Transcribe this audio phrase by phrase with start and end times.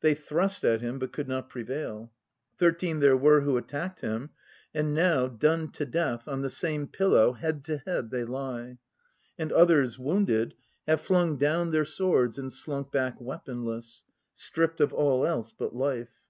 [0.00, 2.10] They thrust at him but could not prevail.
[2.58, 4.30] Thirteen there were who attacked him;
[4.72, 8.78] And now, done to death, on the same pillow head to head they lie.
[9.38, 10.54] And others, wounded,
[10.86, 14.02] have flung down their swords and slunk back weaponless,
[14.32, 16.22] Stripped of all else but life.